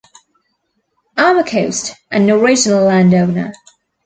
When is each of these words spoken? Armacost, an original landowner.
Armacost, 1.15 1.91
an 2.09 2.27
original 2.31 2.83
landowner. 2.85 3.53